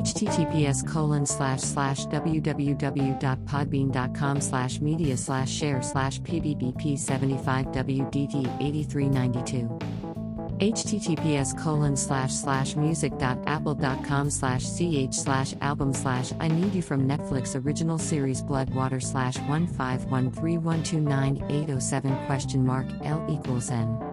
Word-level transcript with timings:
https 0.00 0.86
colon 0.86 1.26
slash 1.26 1.60
slash 1.60 2.06
www.podbean.com 2.06 4.40
slash 4.40 4.80
media 4.80 5.16
slash 5.16 5.50
share 5.50 5.82
slash 5.82 6.20
pbbp 6.20 6.96
75 6.98 7.66
wdd 7.66 8.60
8392 8.60 9.78
https 10.60 11.58
colon 11.58 11.96
slash 11.96 12.32
slash 12.32 12.76
music.apple.com 12.76 14.30
slash 14.30 14.64
ch 14.64 15.14
slash 15.14 15.54
album 15.62 15.94
slash 15.94 16.32
I 16.38 16.48
Need 16.48 16.74
You 16.74 16.82
from 16.82 17.08
Netflix 17.08 17.58
original 17.64 17.96
series 17.98 18.42
Bloodwater 18.42 19.02
slash 19.02 19.38
15131298807 19.38 22.26
question 22.26 22.66
mark 22.66 22.86
L 23.04 23.26
equals 23.30 23.70
N. 23.70 24.09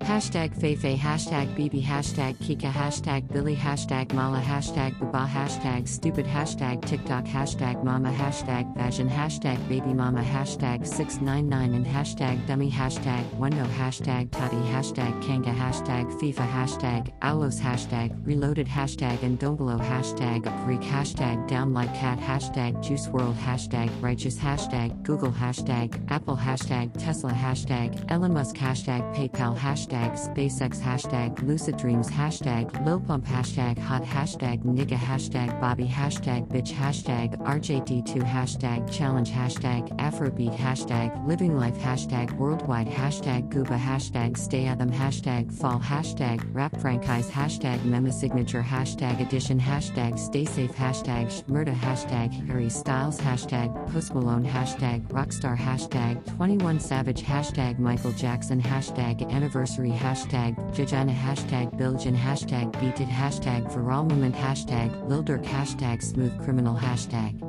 Hashtag 0.00 0.58
Feifei, 0.58 0.96
hashtag 0.96 1.54
BB, 1.54 1.84
hashtag 1.84 2.34
Kika, 2.38 2.72
hashtag 2.72 3.30
Billy, 3.32 3.54
hashtag 3.54 4.12
Mala, 4.14 4.40
hashtag 4.40 4.98
Baba, 4.98 5.30
hashtag 5.30 5.86
Stupid, 5.86 6.24
hashtag 6.24 6.84
TikTok, 6.86 7.26
hashtag 7.26 7.84
Mama, 7.84 8.10
hashtag 8.10 8.74
Fashion, 8.74 9.08
hashtag 9.08 9.56
Baby 9.68 9.92
Mama, 9.92 10.22
hashtag 10.22 10.86
699 10.86 11.74
and 11.74 11.86
hashtag 11.86 12.44
Dummy, 12.46 12.70
hashtag 12.70 13.22
Wendo, 13.38 13.66
hashtag 13.74 14.30
Tati, 14.30 14.56
hashtag 14.72 15.22
Kanga, 15.22 15.52
hashtag 15.52 16.10
FIFA, 16.18 16.50
hashtag 16.50 17.18
Aulos, 17.20 17.60
hashtag 17.60 18.10
Reloaded, 18.26 18.66
hashtag 18.66 19.22
and 19.22 19.38
Don't 19.38 19.58
Dombolo, 19.58 19.78
hashtag 19.78 20.42
Greek, 20.64 20.80
hashtag 20.80 21.46
Down 21.46 21.74
Like 21.74 21.94
Cat, 21.94 22.18
hashtag 22.18 22.82
Juice 22.82 23.06
WRLD, 23.08 23.36
hashtag 23.36 23.90
Righteous, 24.02 24.38
hashtag 24.38 25.02
Google, 25.02 25.30
hashtag 25.30 26.00
Apple, 26.10 26.38
hashtag 26.38 26.90
Tesla, 26.98 27.32
hashtag 27.32 28.02
Elon 28.10 28.32
Musk, 28.32 28.56
hashtag 28.56 29.02
PayPal, 29.14 29.56
hashtag 29.56 29.89
SpaceX, 29.90 30.80
hashtag 30.80 31.42
Lucid 31.42 31.76
Dreams, 31.76 32.08
hashtag 32.08 32.84
Lil 32.84 33.00
Pump, 33.00 33.24
hashtag 33.24 33.78
Hot, 33.78 34.02
hashtag 34.02 34.62
Nigga, 34.64 34.96
hashtag 34.96 35.60
Bobby, 35.60 35.86
hashtag 35.86 36.46
Bitch, 36.48 36.72
hashtag 36.72 37.36
RJD2, 37.42 38.22
hashtag 38.22 38.90
Challenge, 38.90 39.30
hashtag 39.30 39.96
Afrobeat, 39.96 40.56
hashtag 40.56 41.26
Living 41.26 41.56
Life, 41.56 41.76
hashtag 41.78 42.30
Worldwide, 42.36 42.88
hashtag 42.88 43.50
Gooba, 43.50 43.78
hashtag 43.78 44.36
Stay 44.36 44.66
Adam, 44.66 44.90
hashtag 44.90 45.52
Fall, 45.52 45.80
hashtag 45.80 46.44
Rap 46.52 46.78
Franchise, 46.80 47.28
hashtag 47.30 47.78
Mema 47.80 48.12
Signature, 48.12 48.62
hashtag 48.62 49.20
Edition, 49.20 49.58
hashtag 49.58 50.18
Stay 50.18 50.44
Safe, 50.44 50.72
hashtag 50.72 51.26
Shmurda, 51.26 51.74
hashtag 51.74 52.46
Harry 52.48 52.68
Styles, 52.70 53.20
hashtag 53.20 53.70
Post 53.92 54.14
Malone, 54.14 54.44
hashtag 54.44 55.06
Rockstar, 55.08 55.56
hashtag 55.56 56.24
21 56.36 56.78
Savage, 56.78 57.22
hashtag 57.22 57.78
Michael 57.78 58.12
Jackson, 58.12 58.60
hashtag 58.60 59.30
Anniversary, 59.32 59.79
hashtag 59.88 60.54
Jajana, 60.74 61.14
hashtag 61.14 61.72
Biljan, 61.78 62.14
hashtag 62.14 62.70
Beated, 62.78 63.08
hashtag 63.08 63.72
Viral 63.72 64.06
Moment, 64.06 64.34
hashtag 64.34 65.08
Lil 65.08 65.22
Durk, 65.22 65.44
hashtag 65.44 66.02
Smooth 66.02 66.44
Criminal, 66.44 66.76
hashtag. 66.76 67.40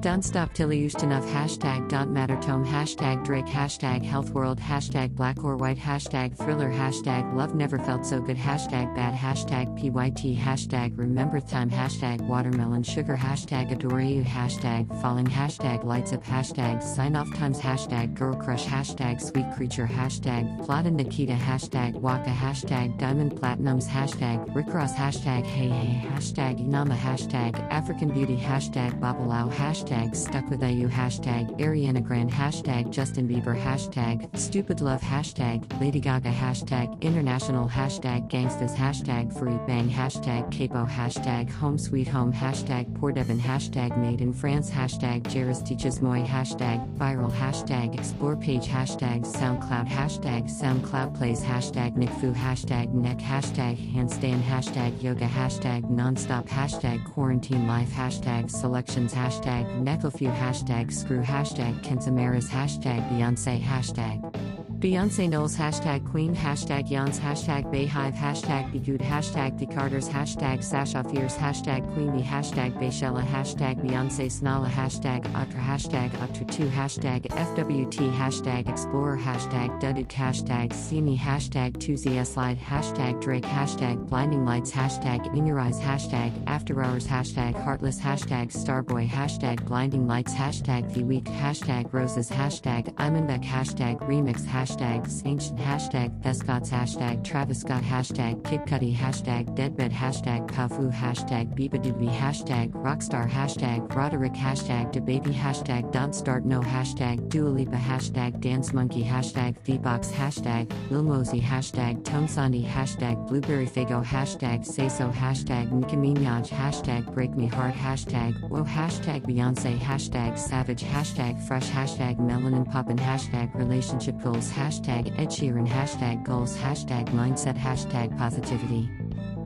Don't 0.00 0.22
stop 0.22 0.52
till 0.52 0.72
you 0.72 0.90
enough. 1.02 1.26
Hashtag 1.26 1.88
don't 1.88 2.12
matter 2.12 2.36
tome. 2.40 2.64
Hashtag 2.64 3.24
Drake. 3.24 3.46
Hashtag 3.46 4.04
health 4.04 4.30
world. 4.30 4.60
Hashtag 4.60 5.16
black 5.16 5.42
or 5.42 5.56
white. 5.56 5.78
Hashtag 5.78 6.36
thriller. 6.36 6.70
Hashtag 6.70 7.34
love 7.34 7.54
never 7.54 7.78
felt 7.78 8.06
so 8.06 8.20
good. 8.20 8.36
Hashtag 8.36 8.94
bad. 8.94 9.14
Hashtag 9.14 9.76
pyt 9.76 10.36
hashtag 10.38 10.96
remember 10.96 11.40
time. 11.40 11.70
Hashtag 11.70 12.20
watermelon 12.20 12.84
sugar. 12.84 13.16
Hashtag 13.16 13.72
adore 13.72 14.00
you. 14.00 14.22
Hashtag 14.22 14.86
falling. 15.00 15.26
Hashtag 15.26 15.82
lights 15.84 16.12
up. 16.12 16.22
Hashtag 16.24 16.82
sign 16.82 17.16
off 17.16 17.34
times. 17.34 17.58
Hashtag 17.60 18.14
girl 18.14 18.36
crush. 18.36 18.64
Hashtag 18.64 19.20
sweet 19.20 19.46
creature. 19.56 19.86
Hashtag 19.86 20.64
plot 20.64 20.86
and 20.86 20.96
Nikita. 20.96 21.34
Hashtag 21.34 21.94
waka. 21.94 22.30
Hashtag 22.30 22.96
diamond 22.98 23.32
platinums. 23.32 23.88
Hashtag 23.88 24.54
Rick 24.54 24.72
Ross. 24.72 24.94
Hashtag 24.94 25.44
hey 25.44 25.68
hey 25.68 26.06
hashtag 26.08 26.64
inama. 26.64 26.96
Hashtag 26.96 27.58
African 27.70 28.10
beauty. 28.10 28.36
Hashtag 28.36 29.00
babalao 29.00 29.52
hashtag 29.52 29.95
stuck 30.14 30.48
with 30.50 30.62
IU 30.62 30.88
hashtag 30.88 31.58
Ariana 31.58 32.02
Grande 32.02 32.30
hashtag 32.30 32.90
Justin 32.90 33.28
Bieber 33.28 33.58
hashtag 33.58 34.36
stupid 34.36 34.80
love 34.80 35.00
hashtag 35.00 35.58
Lady 35.80 36.00
Gaga 36.00 36.30
hashtag 36.30 37.00
international 37.00 37.68
hashtag 37.68 38.28
gangstas 38.30 38.74
hashtag 38.74 39.32
free 39.38 39.58
bang 39.66 39.88
hashtag 39.88 40.50
capo 40.50 40.86
hashtag 40.86 41.48
home 41.50 41.78
sweet 41.78 42.08
home 42.08 42.32
hashtag 42.32 42.92
poor 42.94 43.12
Devon 43.12 43.38
hashtag 43.38 43.96
made 43.98 44.20
in 44.20 44.32
France 44.32 44.70
hashtag 44.70 45.26
Jairus 45.32 45.62
teaches 45.62 46.02
moi 46.02 46.22
hashtag 46.22 46.78
viral 46.96 47.32
hashtag 47.32 47.94
explore 47.98 48.36
page 48.36 48.66
hashtag 48.66 49.24
SoundCloud 49.26 49.86
hashtag 49.88 50.44
SoundCloud 50.50 51.14
plays 51.14 51.42
hashtag 51.42 51.96
NickFu 51.96 52.34
hashtag 52.34 52.92
neck 52.92 53.18
hashtag 53.18 53.76
handstand 53.94 54.42
hashtag 54.42 55.02
yoga 55.02 55.26
hashtag 55.26 55.82
nonstop 55.90 56.46
hashtag 56.48 57.04
quarantine 57.12 57.66
life 57.66 57.90
hashtag 57.90 58.50
selections 58.50 59.14
hashtag 59.14 59.66
Necklefew 59.76 60.34
hashtag 60.34 60.90
screw 60.90 61.22
hashtag 61.22 61.82
Kensamaras 61.82 62.48
hashtag 62.48 63.06
Beyonce 63.10 63.60
hashtag 63.60 64.65
Beyonce 64.86 65.28
Knowles 65.28 65.56
hashtag 65.56 66.08
Queen 66.08 66.32
hashtag 66.32 66.88
Yans 66.88 67.18
hashtag 67.18 67.64
Beyhive 67.74 68.14
hashtag 68.14 68.70
Begood 68.70 69.00
hashtag 69.00 69.58
The 69.58 69.66
Carters 69.66 70.08
hashtag 70.08 70.62
Sasha 70.62 71.02
Fierce 71.02 71.36
hashtag 71.36 71.92
Queenie 71.92 72.22
hashtag 72.22 72.72
Bayshella 72.80 73.26
hashtag 73.26 73.84
Beyonce 73.84 74.30
Snala 74.30 74.70
hashtag 74.70 75.26
Atra 75.34 75.60
hashtag 75.60 76.10
Atra2 76.10 76.70
hashtag 76.70 77.26
FWT 77.26 78.12
hashtag 78.14 78.68
Explorer 78.68 79.18
hashtag 79.18 79.80
Dudded 79.80 80.06
hashtag 80.06 80.70
Me 81.02 81.18
hashtag 81.18 81.72
2ZS 81.78 82.34
Slide 82.34 82.58
hashtag 82.60 83.20
Drake 83.20 83.42
hashtag 83.42 84.08
Blinding 84.08 84.44
Lights 84.44 84.70
hashtag 84.70 85.36
In 85.36 85.46
Your 85.46 85.58
Eyes 85.58 85.80
hashtag 85.80 86.30
After 86.46 86.80
Hours 86.84 87.08
hashtag 87.08 87.60
Heartless 87.60 88.00
hashtag 88.00 88.52
Starboy 88.52 89.08
hashtag 89.08 89.64
Blinding 89.64 90.06
Lights 90.06 90.32
hashtag 90.32 90.94
The 90.94 91.02
Week 91.02 91.24
hashtag 91.24 91.92
Roses 91.92 92.30
hashtag 92.30 92.94
Imanbek 92.94 93.42
hashtag 93.42 93.98
Remix 94.08 94.42
hashtag 94.42 94.75
Ancient 94.80 95.58
hashtag 95.58 96.20
Thescots 96.22 96.68
hashtag 96.68 97.24
Travis 97.24 97.60
Scott 97.60 97.82
hashtag 97.82 98.44
Kid 98.44 98.60
Cudi 98.62 98.94
hashtag 98.94 99.54
Deadbed 99.54 99.90
hashtag 99.90 100.46
Pafu 100.48 100.92
hashtag 100.92 101.54
Bibadoobie 101.56 102.14
hashtag 102.14 102.72
Rockstar 102.72 103.28
hashtag 103.28 103.94
Roderick 103.94 104.34
hashtag 104.34 104.92
DaBaby 104.92 105.32
hashtag 105.32 105.90
Don't 105.92 106.14
Start 106.14 106.44
No 106.44 106.60
hashtag 106.60 107.28
Dua 107.28 107.48
Lipa 107.48 107.76
hashtag 107.76 108.40
Dance 108.40 108.72
Monkey 108.72 109.02
hashtag 109.02 109.56
VBox 109.64 110.12
hashtag 110.12 110.70
Lil 110.90 111.02
Mosey 111.02 111.40
hashtag 111.40 112.04
Tone 112.04 112.26
hashtag 112.26 113.26
Blueberry 113.28 113.66
Faygo 113.66 114.04
hashtag 114.04 114.64
Say 114.64 114.88
So 114.88 115.08
hashtag 115.08 115.72
Nicki 115.72 115.96
Minaj 115.96 116.48
hashtag 116.48 117.12
Break 117.14 117.34
Me 117.36 117.46
Heart 117.46 117.74
hashtag 117.74 118.48
Whoa 118.48 118.64
hashtag 118.64 119.22
Beyonce 119.22 119.78
hashtag 119.78 120.38
Savage 120.38 120.84
hashtag 120.84 121.40
Fresh 121.46 121.68
hashtag 121.68 122.18
Melanin 122.18 122.70
Poppin 122.70 122.98
hashtag 122.98 123.54
Relationship 123.54 124.20
Goals 124.22 124.50
hashtag 124.56 125.12
Ed 125.18 125.28
Sheeran. 125.28 125.68
Hashtag 125.68 126.24
goals. 126.24 126.56
Hashtag 126.56 127.06
mindset. 127.12 127.56
Hashtag 127.56 128.16
positivity 128.16 128.88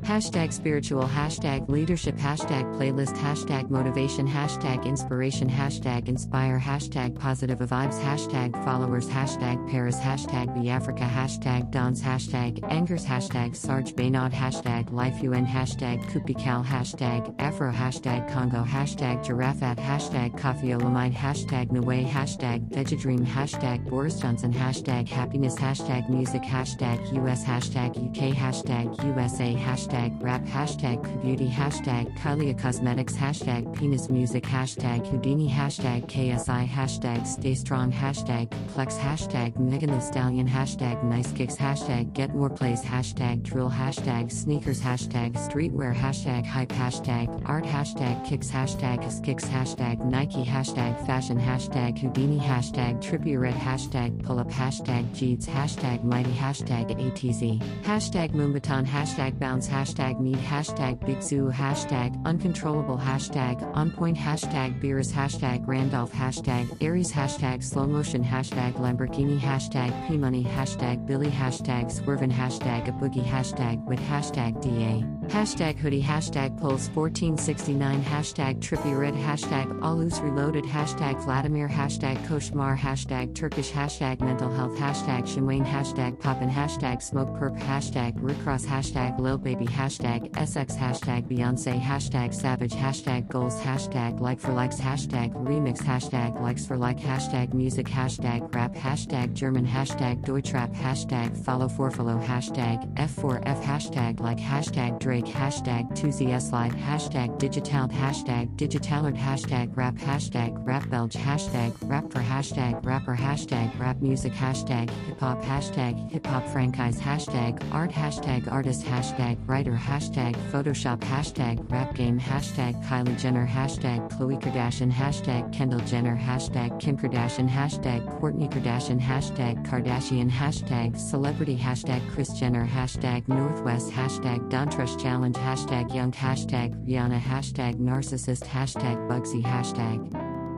hashtag 0.03 0.53
spiritual 0.53 1.05
hashtag 1.05 1.69
leadership 1.69 2.17
hashtag 2.17 2.65
playlist 2.77 3.15
hashtag 3.17 3.69
motivation 3.71 4.27
hashtag 4.27 4.85
inspiration 4.85 5.49
hashtag 5.49 6.09
inspire 6.09 6.59
hashtag 6.59 7.15
positive 7.19 7.59
vibes 7.59 8.01
hashtag 8.01 8.53
followers 8.65 9.09
hashtag 9.09 9.71
paris 9.71 9.99
hashtag 10.01 10.49
Africa 10.69 11.03
hashtag 11.03 11.71
dons 11.71 12.03
hashtag 12.03 12.59
angers 12.71 13.05
hashtag 13.05 13.55
Serge 13.55 13.95
Beynaud 13.95 14.31
hashtag 14.31 14.91
life 14.91 15.23
un 15.23 15.47
hashtag 15.47 16.03
kupikal 16.11 16.65
hashtag 16.65 17.35
afro 17.39 17.71
hashtag 17.71 18.27
congo 18.33 18.65
hashtag 18.65 19.25
giraffe 19.25 19.77
hashtag 19.77 20.39
Koffi 20.39 20.79
Olomide 20.79 21.15
hashtag 21.15 21.69
Nwe 21.71 22.09
hashtag 22.09 22.69
Vegedream 22.71 23.25
hashtag 23.25 23.89
boris 23.89 24.19
johnson 24.19 24.53
hashtag 24.53 25.07
happiness 25.07 25.57
hashtag 25.57 26.09
music 26.09 26.43
hashtag 26.43 26.99
us 27.31 27.45
hashtag 27.45 27.91
uk 27.97 28.37
hashtag 28.37 28.89
usa 29.05 29.55
hashtag 29.55 29.90
hashtag 29.91 30.23
rap 30.23 30.45
hashtag 30.45 31.23
beauty 31.23 31.49
hashtag 31.49 32.17
Kylie 32.19 32.57
Cosmetics 32.57 33.17
hashtag 33.17 33.75
penis 33.77 34.09
music 34.09 34.45
hashtag 34.45 35.05
Houdini 35.07 35.51
hashtag 35.51 36.07
KSI 36.07 36.69
hashtag 36.69 37.27
stay 37.27 37.55
strong 37.55 37.91
hashtag 37.91 38.49
plex 38.75 38.97
hashtag 38.97 39.59
Megan 39.59 39.91
Thee 39.91 40.01
Stallion 40.01 40.49
hashtag 40.49 41.03
nice 41.03 41.33
kicks 41.33 41.57
hashtag 41.57 42.13
get 42.13 42.35
more 42.35 42.51
plays 42.51 42.83
hashtag 42.83 43.43
drill 43.43 43.71
hashtag 43.71 44.31
sneakers 44.31 44.81
hashtag 44.81 45.33
streetwear 45.35 45.95
hashtag 45.95 46.47
hype 46.47 46.69
hashtag 46.69 47.43
art 47.47 47.65
hashtag 47.65 48.25
kicks 48.25 48.51
hashtag 48.51 49.01
kicks 49.25 49.45
hashtag 49.45 50.05
Nike 50.05 50.45
hashtag 50.45 51.05
fashion 51.05 51.39
hashtag 51.39 51.99
Houdini 51.99 52.39
hashtag 52.39 53.03
trippy 53.03 53.41
red 53.41 53.55
hashtag 53.55 54.23
pull 54.23 54.39
up 54.39 54.51
hashtag 54.51 55.13
Jeeds 55.15 55.49
hashtag 55.49 56.05
mighty 56.05 56.33
hashtag 56.33 56.91
ATZ 56.97 57.61
hashtag 57.83 58.31
Moombahton 58.33 58.87
hashtag 58.87 59.39
bounce 59.39 59.67
hashtag 59.67 59.80
hashtag 59.81 60.21
mead 60.21 60.37
hashtag 60.37 61.01
big 61.07 61.23
zoo 61.23 61.51
hashtag 61.51 62.15
uncontrollable 62.27 62.99
hashtag 62.99 63.57
on 63.75 63.91
point 63.91 64.15
hashtag 64.15 64.79
beers 64.79 65.11
hashtag 65.11 65.67
Randolph 65.67 66.13
hashtag 66.13 66.67
Aries 66.83 67.11
hashtag 67.11 67.65
slow 67.65 67.87
motion 67.87 68.23
hashtag 68.23 68.75
Lamborghini 68.75 69.39
hashtag 69.41 69.91
P 70.07 70.19
money 70.19 70.45
hashtag 70.45 71.07
Billy 71.07 71.31
hashtag 71.31 71.87
swervin 71.87 72.31
hashtag 72.31 72.89
a 72.89 72.93
boogie 72.93 73.25
hashtag 73.25 73.83
with 73.87 73.99
hashtag 74.01 74.61
DA 74.61 75.03
hashtag 75.31 75.79
hoodie 75.79 76.03
hashtag 76.03 76.61
pulse 76.61 76.89
1469 76.91 78.03
hashtag 78.03 78.61
trippy 78.61 78.99
red 78.99 79.15
hashtag 79.15 79.67
alus 79.81 80.21
reloaded 80.21 80.65
hashtag 80.65 81.19
Vladimir 81.25 81.69
hashtag 81.69 82.19
koshmar 82.27 82.77
hashtag 82.77 83.35
Turkish 83.35 83.71
hashtag 83.71 84.21
mental 84.21 84.51
health 84.51 84.77
hashtag 84.77 85.23
Shinwain 85.23 85.65
hashtag 85.65 86.21
poppin 86.21 86.51
hashtag 86.51 87.01
smoke 87.01 87.31
perp 87.39 87.59
hashtag 87.61 88.13
Rickross 88.21 88.67
hashtag 88.67 89.19
Lil 89.19 89.39
Baby 89.39 89.70
hashtag 89.71 90.31
SX 90.33 90.77
hashtag 90.77 91.29
Beyonce 91.29 91.81
hashtag 91.81 92.35
Savage 92.35 92.73
hashtag 92.73 93.29
goals 93.29 93.59
hashtag 93.61 94.21
like 94.21 94.39
for 94.39 94.53
likes 94.53 94.81
hashtag 94.81 95.33
remix 95.35 95.79
hashtag 95.79 96.41
likes 96.41 96.67
for 96.67 96.77
like 96.77 96.99
hashtag 96.99 97.55
music 97.55 97.87
hashtag 97.87 98.55
rap 98.55 98.75
hashtag 98.75 99.33
German 99.33 99.67
hashtag 99.67 100.25
Deutschrap 100.25 100.75
hashtag 100.75 101.37
follow 101.45 101.69
for 101.69 101.91
follow 101.91 102.19
hashtag 102.19 102.93
F4F 102.97 103.63
hashtag 103.63 104.21
like 104.21 104.39
hashtag 104.39 104.99
Drake 104.99 105.27
hashtag 105.27 105.91
2ZS 105.93 106.53
live 106.53 106.75
hashtag 106.75 107.39
digital 107.39 107.89
hashtag 107.89 108.57
digitalert 108.57 109.17
hashtag 109.17 109.77
rap 109.77 109.95
hashtag 109.95 110.55
rap 110.67 110.89
belge 110.91 111.15
hashtag 111.15 111.75
rap 111.83 112.11
for 112.13 112.21
hashtag 112.21 112.85
rapper 112.85 113.17
hashtag 113.17 113.79
rap 113.79 114.01
music 114.01 114.33
hashtag 114.33 114.91
hip 115.07 115.21
hop 115.21 115.43
hashtag 115.43 116.11
hip 116.11 116.27
hop 116.27 116.47
franchise 116.49 116.99
hashtag 117.01 117.63
art 117.73 117.91
hashtag 117.91 118.51
artist 118.51 118.85
hashtag 118.85 119.37
writer 119.61 119.77
hashtag 119.77 120.35
photoshop 120.51 120.99
hashtag 121.01 121.71
rap 121.71 121.95
game 121.95 122.19
hashtag 122.19 122.73
Kylie 122.87 123.19
Jenner 123.21 123.47
hashtag 123.47 124.11
Khloe 124.11 124.41
Kardashian 124.41 124.91
hashtag 124.91 125.53
Kendall 125.53 125.81
Jenner 125.81 126.17
hashtag 126.17 126.81
Kim 126.81 126.97
Kardashian 126.97 127.47
hashtag 127.47 128.01
Kourtney 128.19 128.51
Kardashian 128.51 128.99
hashtag 128.99 129.63
Kardashian 129.67 130.31
hashtag 130.31 130.99
celebrity 130.99 131.59
hashtag 131.59 132.01
Kris 132.11 132.31
Jenner 132.31 132.67
hashtag 132.67 133.29
Northwest 133.29 133.91
hashtag 133.91 134.49
Dontrush 134.49 134.99
challenge 134.99 135.37
hashtag 135.37 135.95
young 135.95 136.13
hashtag 136.13 136.75
Rihanna 136.87 137.21
hashtag 137.21 137.75
narcissist 137.75 138.47
hashtag 138.47 138.97
Bugsy 139.11 139.43
hashtag 139.43 140.11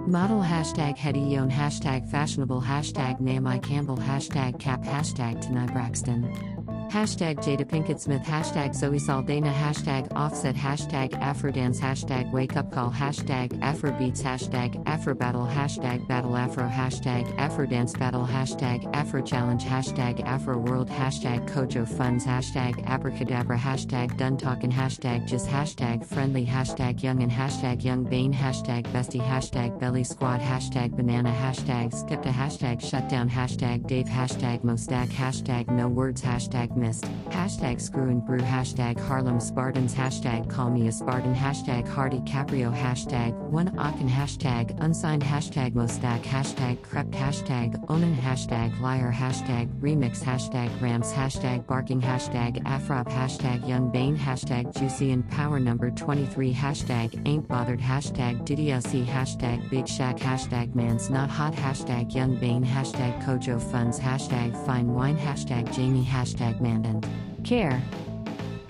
Model 0.07 0.43
hashtag 0.43 0.97
Hetty 0.97 1.33
Yon 1.33 1.51
hashtag 1.51 2.09
fashionable 2.09 2.63
hashtag 2.63 3.19
Naomi 3.19 3.59
Campbell 3.59 3.97
hashtag 3.97 4.61
cap 4.61 4.83
hashtag 4.85 5.41
Tanai 5.41 5.67
Braxton. 5.67 6.62
Hashtag 6.91 7.37
Jada 7.39 7.65
Pinkett 7.65 8.01
Smith. 8.01 8.23
Hashtag 8.23 8.75
Zoe 8.75 8.99
Saldana. 8.99 9.53
Hashtag 9.53 10.11
offset. 10.15 10.55
Hashtag 10.55 11.11
Afrodance. 11.21 11.79
Hashtag 11.79 12.31
wake 12.33 12.57
up 12.57 12.71
call. 12.73 12.91
Hashtag 12.91 13.51
Afrobeats. 13.61 14.23
Hashtag 14.23 14.83
Afrobattle 14.85 15.51
hashtag 15.51 16.07
battle 16.09 16.37
Afro. 16.37 16.69
Hashtag 16.69 17.25
Afrodance 17.37 17.99
battle. 17.99 18.27
Hashtag 18.27 18.89
Afro 18.95 19.23
challenge. 19.23 19.65
Hashtag 19.65 20.25
Afro 20.25 20.59
world. 20.59 20.89
Hashtag 20.89 21.49
Kojo 21.49 21.87
funds. 21.87 22.27
Hashtag 22.27 22.85
abracadabra. 22.87 23.59
Hashtag 23.59 24.17
done 24.17 24.37
talking. 24.37 24.71
Hashtag 24.71 25.27
just. 25.27 25.49
Hashtag 25.49 26.05
friendly. 26.05 26.45
Hashtag 26.45 27.03
young 27.03 27.23
and 27.23 27.33
hashtag 27.33 27.85
young 27.85 28.05
bane. 28.05 28.33
Hashtag 28.33 28.85
bestie. 28.93 29.21
Hashtag 29.21 29.79
belly 29.79 30.05
squad. 30.05 30.41
Hashtag 30.41 30.97
banana. 30.97 31.31
Hashtag 31.31 31.93
skepta. 31.93 32.33
Hashtag 32.33 32.81
shutdown. 32.81 33.29
Hashtag 33.29 33.87
Dave. 33.87 34.07
Hashtag 34.07 34.63
Mostack 34.63 35.09
hashtag 35.09 35.69
no 35.71 35.89
words. 35.89 36.23
Hashtag 36.23 36.72
missed 36.77 37.05
hashtag 37.31 37.81
screw 37.81 38.09
and 38.09 38.25
brew 38.25 38.41
hashtag 38.41 38.99
Harlem 38.99 39.41
Spartans 39.41 39.95
hashtag 39.95 40.49
call 40.49 40.71
me 40.71 40.89
a 40.89 40.93
Spartan 40.93 41.35
hashtag 41.35 41.87
Hardy 41.87 42.21
Caprio 42.21 42.75
hashtag 42.75 43.37
one 43.51 43.69
Aachen 43.79 44.09
hashtag 44.09 44.77
unsigned 44.81 45.23
hashtag 45.23 45.73
Mostack 45.73 46.23
hashtag 46.23 46.79
Krept 46.79 47.13
hashtag 47.13 47.83
onan 47.91 48.17
hashtag 48.17 48.81
liar 48.81 49.13
hashtag 49.13 49.69
remix 49.81 50.23
hashtag 50.23 50.71
rams 50.81 51.13
hashtag 51.13 51.67
barking 51.67 52.01
hashtag 52.01 52.63
afrop 52.65 53.09
hashtag 53.09 53.67
young 53.69 53.91
bane 53.91 54.17
hashtag 54.17 54.75
juicy 54.79 55.13
and 55.13 55.29
power 55.31 55.59
number 55.59 55.91
23 55.91 56.53
hashtag 56.53 57.21
ain't 57.27 57.47
bothered 57.49 57.81
hashtag 57.81 58.47
DDLC 58.47 59.05
hashtag 59.05 59.69
big 59.71 59.87
shack 59.87 60.17
hashtag 60.17 60.75
man's 60.75 61.11
not 61.11 61.29
hot 61.29 61.55
hashtag 61.55 62.15
young 62.15 62.35
bane 62.37 62.65
hashtag 62.65 63.23
kojo 63.25 63.61
funds 63.61 63.99
hashtag 63.99 64.55
fine 64.65 64.89
wine 64.93 65.19
hashtag 65.19 65.73
jamie 65.75 66.05
hashtag 66.05 66.61
mandant 66.63 67.05
care 67.45 67.83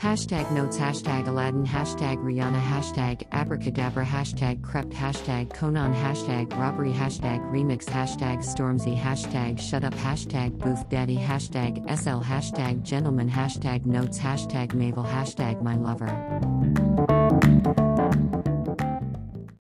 Hashtag 0.03 0.51
notes, 0.51 0.77
hashtag 0.79 1.29
Aladdin, 1.29 1.65
hashtag 1.65 2.19
Rihanna, 2.19 2.61
hashtag 2.61 3.23
abracadabra, 3.31 4.05
hashtag 4.05 4.61
Krept, 4.61 4.93
hashtag 4.93 5.51
Konan, 5.51 5.95
hashtag 5.95 6.53
robbery, 6.59 6.91
hashtag 6.91 7.41
remix, 7.53 7.85
hashtag 7.85 8.39
Stormzy, 8.39 8.99
hashtag 9.01 9.61
shut 9.61 9.85
up, 9.85 9.95
hashtag 9.95 10.59
booth 10.59 10.89
daddy, 10.89 11.17
hashtag 11.17 11.89
SL, 11.89 12.21
hashtag 12.21 12.83
gentleman, 12.83 13.31
hashtag 13.31 13.87
notes, 13.87 14.19
hashtag 14.19 14.75
Mabel, 14.75 15.05
hashtag 15.05 15.63
my 15.63 15.77
lover. 15.77 16.11